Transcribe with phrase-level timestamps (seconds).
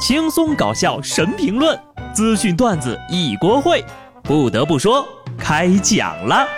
[0.00, 1.78] 轻松搞笑神评论，
[2.14, 3.84] 资讯段子一锅烩。
[4.22, 6.48] 不得不说，开讲了。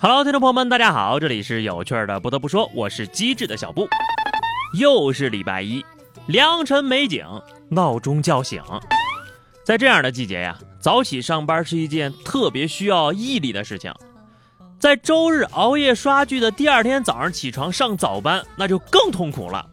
[0.00, 2.18] Hello，听众朋友们，大家好，这里是有趣的。
[2.18, 3.86] 不得不说，我是机智的小布，
[4.76, 5.84] 又是礼拜一，
[6.26, 7.24] 良辰美景，
[7.68, 8.60] 闹钟叫醒。
[9.64, 13.94] 在这样的季节呀，早起上班是一件特别需要毅力的事情。
[14.80, 19.64] 在周日熬夜刷剧的第二天早上起床上早班，那就更痛苦了。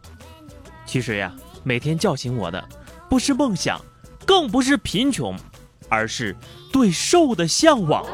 [0.86, 2.64] 其实呀，每天叫醒我的，
[3.10, 3.80] 不是梦想，
[4.24, 5.36] 更不是贫穷，
[5.88, 6.36] 而是
[6.72, 8.04] 对瘦的向往。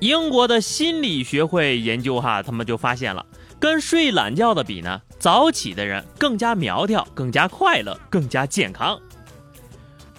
[0.00, 3.24] 英国的心理学会研究哈，他们就发现了，
[3.66, 8.96] 跟睡懒觉的比呢，早起的人更加苗条、更加快乐、更加健康。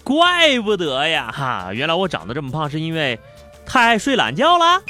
[0.04, 3.18] 怪不得呀 哈，原来我长得这么胖是因为
[3.64, 4.82] 太爱睡懒觉了。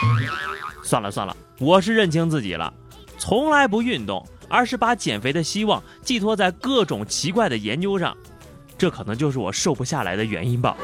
[0.82, 2.74] 算了算了，我是认清自己了，
[3.16, 8.16] 从来不运动，而是把减肥的希望寄托在各种奇怪的研究上，
[8.76, 10.76] 这可能就是我瘦不下来的原因吧。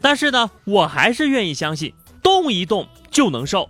[0.00, 3.68] 但是呢，我还是愿意相信，动一动就能瘦。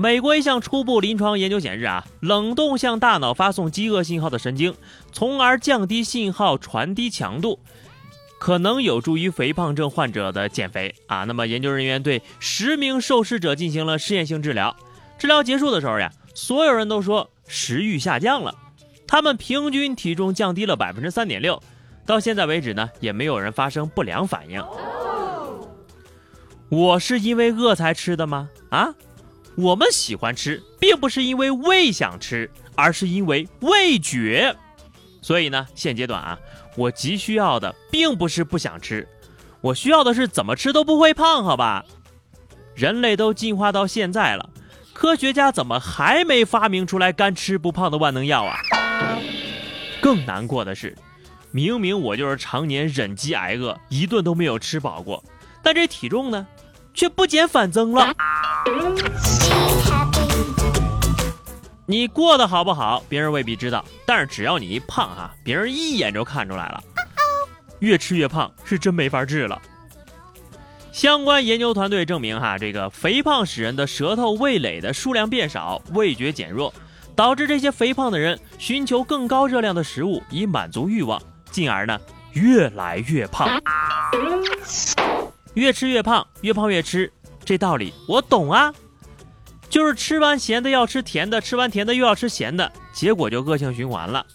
[0.00, 4.72] 美国一项初步临床研究显示啊，冷冻向大脑发送饥饿信号的神经，
[5.10, 7.58] 从而降低信号传递强度，
[8.38, 11.24] 可能有助于肥胖症患者的减肥啊。
[11.24, 14.76] 那么研究人员对十名受试者进行了试验性治疗，
[15.18, 18.54] 治疗结束的时候呀，所有人都说食欲下降了，
[19.04, 21.60] 他们平均体重降低了百分之三点六。
[22.06, 24.64] 到现在为止呢，也没有人发生不良反应。
[26.68, 28.48] 我是因为饿才吃的吗？
[28.70, 28.94] 啊，
[29.58, 34.54] 我们喜欢吃，并不是因为胃想吃，而是因为味觉。
[35.20, 36.38] 所以呢，现阶段啊，
[36.76, 39.08] 我急需要的并不是不想吃，
[39.60, 41.84] 我需要的是怎么吃都不会胖，好吧？
[42.76, 44.48] 人类都进化到现在了，
[44.92, 48.60] 科学家怎么还没发明出来干吃不胖的万能药啊？
[50.00, 50.96] 更难过的是，
[51.50, 55.24] 明明我就是常年忍饥挨饿，一顿都没有吃饱过，
[55.64, 56.46] 但这体重呢？
[56.94, 58.12] 却不减反增了。
[61.86, 66.82] 你过得好不好，别人未必知道，但是只要你一胖哈，别人一眼就看出来了。
[67.78, 69.60] 越吃越胖是真没法治了。
[70.92, 76.74] 相关研究团队证明哈，这个肥胖使人的舌头、味蕾的数量变少，味觉减弱，
[77.16, 81.18] 导致这些肥胖的人寻求更高热量的食物以满足欲望，
[81.50, 81.98] 进而呢
[82.32, 83.48] 越来越胖。
[85.54, 87.10] 越吃越胖，越胖越吃，
[87.48, 88.74] 这道理我懂啊。
[89.70, 94.26] 就是吃完咸的要吃甜的，吃完甜的又要吃咸的，结果就恶性循环了。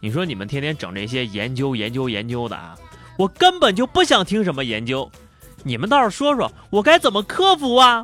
[0.00, 2.74] 你说你们天天整这些研究研究研究的啊，
[3.18, 5.10] 我根本就不想听什么研究。
[5.62, 8.00] 你们倒是说说我该怎么克服啊？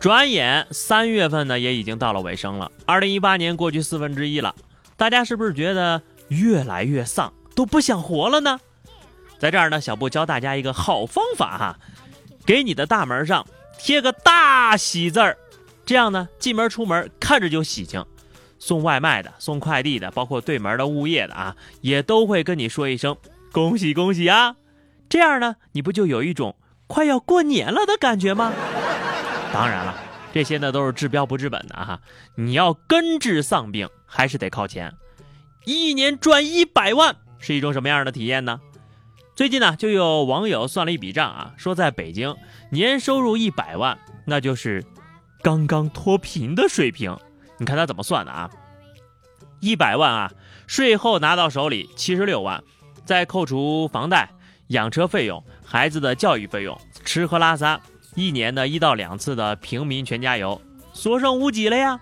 [0.00, 2.72] 转眼三月份呢，也已经到了尾声了。
[2.86, 4.54] 二零一八年过去四分之一了，
[4.96, 7.30] 大家是不是觉得越来越丧？
[7.54, 8.58] 都不想活了呢，
[9.38, 11.78] 在这儿呢，小布教大家一个好方法哈，
[12.46, 13.46] 给你的大门上
[13.78, 15.36] 贴个大喜字儿，
[15.84, 18.04] 这样呢，进门出门看着就喜庆。
[18.60, 23.14] 送外卖的、送快递的，包括对门的物业的啊，也都会跟你说一声
[23.52, 24.56] 恭喜恭喜啊，
[25.06, 26.56] 这样呢，你不就有一种
[26.86, 28.54] 快要过年了的感觉吗？
[29.52, 29.94] 当然了，
[30.32, 32.00] 这些呢都是治标不治本的哈，
[32.36, 34.94] 你要根治丧病，还是得靠钱，
[35.66, 37.14] 一年赚一百万。
[37.38, 38.60] 是一种什么样的体验呢？
[39.34, 42.36] 最近呢，就有网友算了一笔账啊，说在北京
[42.70, 44.84] 年收入一百万，那就是
[45.42, 47.16] 刚刚脱贫的水平。
[47.58, 48.48] 你看他怎么算的啊？
[49.58, 50.32] 一百万啊，
[50.68, 52.62] 税后拿到手里七十六万，
[53.04, 54.30] 再扣除房贷、
[54.68, 57.80] 养车费用、孩子的教育费用、吃喝拉撒，
[58.14, 61.98] 一年的一到两次的平民全家游，所剩无几了呀。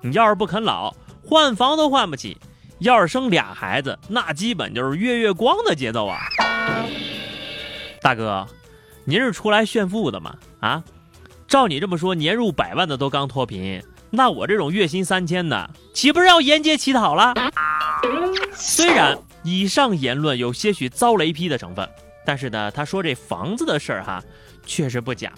[0.00, 2.38] 你要是不啃老，换房都换不起。
[2.78, 6.16] 要是生俩孩子，那基本就是月月光的节奏啊！
[8.02, 8.46] 大哥，
[9.04, 10.34] 您是出来炫富的吗？
[10.60, 10.82] 啊，
[11.46, 17.34] 照你这么说，年入百万的都刚脱贫，那我这种月薪三千的，岂不是要沿街乞讨了？
[18.52, 21.88] 虽然以上言论有些许遭雷劈的成分，
[22.24, 24.22] 但是呢，他说这房子的事儿哈，
[24.64, 25.32] 确实不假。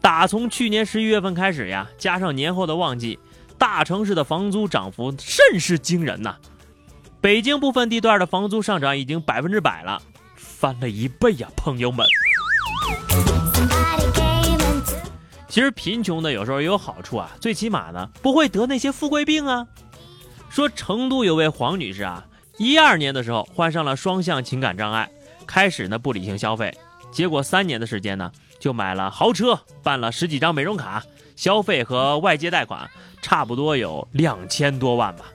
[0.00, 3.18] 打从去年十一月份开始呀，加上年后的旺季，
[3.58, 6.36] 大城市的房租涨幅甚是惊人呐。
[7.20, 10.00] 北京部分地段的房租上涨已经百分之百了，
[10.58, 12.06] 翻了一倍呀，朋友们！
[15.50, 19.66] 其实贫穷呢有时候也有好处啊，最起码呢不会得那些富贵病啊。
[20.48, 22.26] 说成都有位黄女士啊，
[22.56, 25.10] 一二年的时候患上了双向情感障碍，
[25.46, 26.74] 开始呢不理性消费，
[27.12, 31.04] 结果三年的时间呢就买了豪车，办了十几张美容卡，
[31.36, 32.88] 消费和外借贷款
[33.20, 35.26] 差不多有两千多万吧。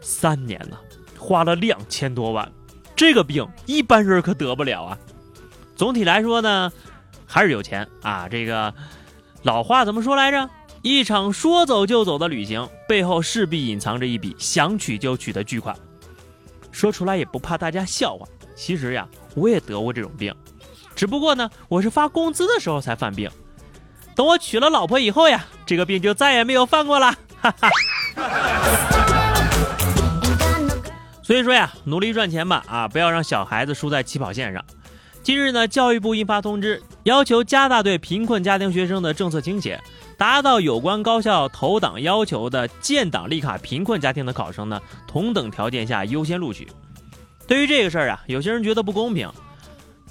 [0.00, 0.78] 三年呢，
[1.18, 2.50] 花了两千多万，
[2.96, 4.98] 这个病一般人可得不了啊。
[5.76, 6.72] 总体来说呢，
[7.26, 8.72] 还是有钱啊，这个。
[9.42, 10.48] 老话怎么说来着？
[10.80, 15.76] 一场说走就走的旅行，背后势必隐藏着一笔想取就取的巨款。
[16.72, 18.26] 说出来也不怕大家笑话。
[18.56, 20.34] 其实呀，我也得过这种病，
[20.94, 23.30] 只不过呢，我是发工资的时候才犯病。
[24.14, 27.14] 等我娶了老婆以后呀，这个病就再也没有犯过了。
[27.40, 27.70] 哈哈。
[31.24, 34.62] 所以说呀，努力赚钱吧，啊，不要让小孩子输在起跑线上。
[35.22, 39.80] 近日呢，教育部印发通知，要求加大对贫困家庭学生的政策倾斜，
[40.18, 44.78] 达到有关高校投档要求的建档立卡贫困家庭的考生呢，
[45.08, 46.68] 同等条件下优先录取。
[47.46, 49.32] 对于这个事儿啊，有些人觉得不公平，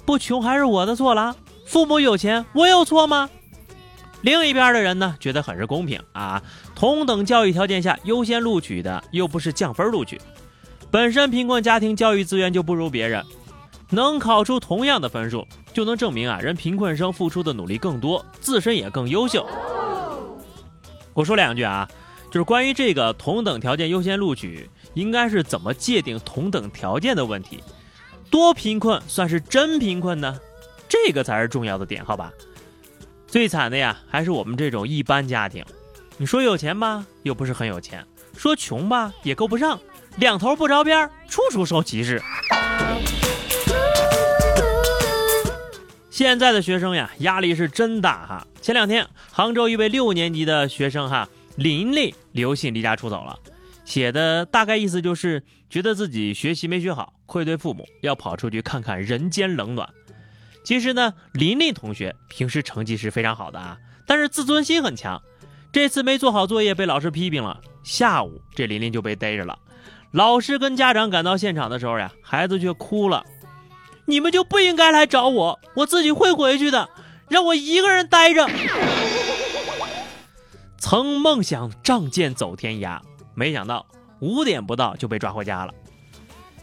[0.04, 1.36] 不穷还是我的错了？
[1.64, 3.30] 父母有钱，我有错吗？
[4.22, 6.42] 另一边的人呢，觉得很是公平啊，
[6.74, 10.20] 同等教育条件下优先录取的又不是降分录取，
[10.94, 13.20] 本身贫困家庭教育资源就不如别人。
[13.90, 19.44] 能考出同样的分数，就能证明啊，人贫困生付出的努力更多，自身也更优秀。
[21.12, 21.88] 我说两句啊，
[22.30, 27.58] 就是关于这个同等条件优先录取，应该是怎么界定同等条件的问题。
[28.30, 30.38] 多贫困算是真贫困呢？
[30.88, 32.30] 这个才是重要的点，好吧？
[33.26, 35.64] 最惨的呀，还是我们这种一般家庭。
[36.18, 38.00] 你说有钱吧，又不是很有钱；
[38.36, 39.76] 说穷吧，也够不上，
[40.16, 42.22] 两头不着边，处处受歧视。
[46.08, 48.46] 现在的学生呀，压力是真大哈。
[48.62, 53.36] 前两天，杭州一位六年级的学生哈林林留信离家出走了，
[53.84, 59.88] 写的大概意思就是觉得自己学习没学好，愧对父母，要跑出去看看人间冷暖。
[60.64, 63.76] 其实呢，林丽同学平时成绩是非常好的啊，
[64.06, 65.20] 但是自尊心很强。
[65.72, 69.58] 这次没做好作业被老师批评了，下午这琳琳就被逮着了。
[70.14, 73.24] 老师跟家长赶到现场的时候呀，孩子却哭了。
[74.04, 76.88] 你们就不应该来找我，我自己会回去的，
[77.28, 78.48] 让我一个人待着。
[80.78, 83.00] 曾梦想仗剑走天涯，
[83.34, 83.84] 没想到
[84.20, 85.74] 五点不到就被抓回家了。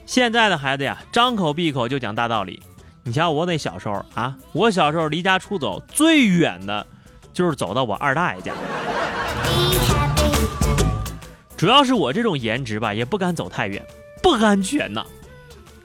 [0.05, 2.63] 现在的孩子呀，张口闭口就讲大道理。
[3.03, 6.87] 你瞧我那小时候啊，我小时候离家出走最远的，
[7.33, 8.53] 就是走到我二大爷家。
[11.61, 13.85] 主要是我这种颜值吧，也不敢走太远，
[14.23, 15.05] 不安全呐。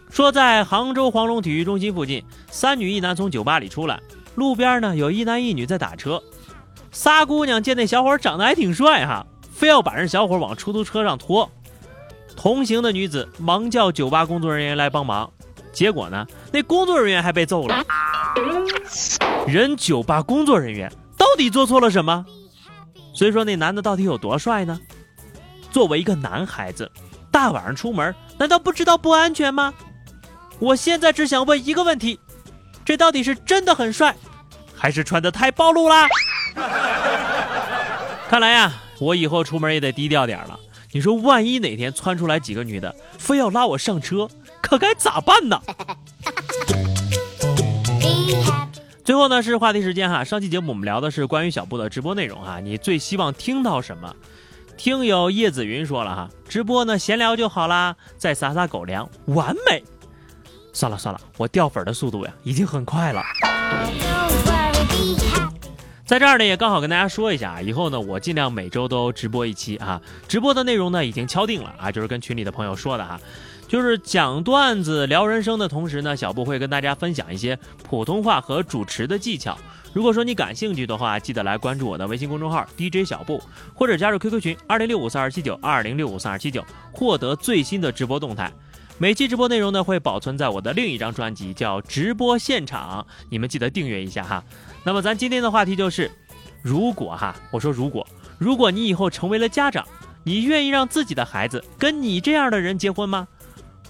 [0.08, 4.00] 说在杭州黄龙体育中心附近，三女一男从酒吧里出来，
[4.36, 6.22] 路边呢有一男一女在打车。
[6.90, 11.46] 仨姑娘见那小伙长得还挺帅哈，非要把人小伙往出租车上拖。
[12.34, 15.30] 同行的女子忙叫酒吧工作人员来帮忙，
[15.74, 17.84] 结果呢，那工作人员还被揍了。
[19.46, 22.24] 人酒吧工作人员到底做错了什么？
[23.12, 24.80] 所以说那男的到底有多帅呢？
[25.76, 26.90] 作为一个男孩子，
[27.30, 29.74] 大晚上出门难道不知道不安全吗？
[30.58, 32.18] 我现在只想问一个问题：
[32.82, 34.16] 这到底是真的很帅，
[34.74, 36.08] 还是穿的太暴露啦？
[38.26, 40.58] 看来呀，我以后出门也得低调点了。
[40.92, 44.26] 你说，万一哪天窜出来几个女的，非要拉我上车，
[44.62, 45.60] 可该咋办呢？
[49.04, 50.24] 最后呢，是话题时间哈。
[50.24, 54.16] 上期节目我们聊的是关于小布的直播内容哈，你最希望听到什么？
[54.76, 59.82] 听友叶子云说了哈，直播呢闲聊就好啦，再撒撒狗粮，完美。
[60.72, 63.22] 算了算了，我掉粉的速度呀，已经很快了。
[66.04, 70.00] 在这儿呢，也刚好跟大家说一下啊，以后呢，我尽量每周都直播一期啊。
[70.28, 73.18] 直播的内容呢，已经敲定了啊，就是跟群里的朋友说的哈，
[73.68, 79.58] 就是讲段子、聊人生的同时呢，小布会跟大家分享一些普通话和主持的技巧。
[79.92, 83.42] 如果说你感兴趣的话，记得来关注我的微信公众号 DJ 小布，
[83.74, 88.52] 或者加入 QQ 群二零六五三二七九二零六五三二七九，获得最新的直播动态。
[88.98, 94.44] 每期直播内容呢会保存在我的另一张专辑，叫《直播现场》，你们记得订阅一下哈。
[94.84, 96.10] 那么咱今天的话题就是，
[96.62, 98.06] 如果哈，我说如果，
[98.38, 99.86] 如果你以后成为了家长，
[100.24, 103.26] 你愿意让自己的孩子跟你这样的人结婚吗？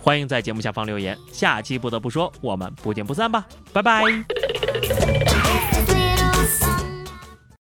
[0.07, 1.19] 欢迎在节目下方留言。
[1.33, 4.05] 下期不得不说，我们不见不散吧，拜拜。